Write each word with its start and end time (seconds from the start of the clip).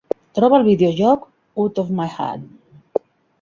Troba 0.37 0.59
el 0.61 0.63
videojoc 0.67 1.27
"Out 1.65 1.83
of 1.85 1.93
My 2.01 2.09
Head". 2.15 2.49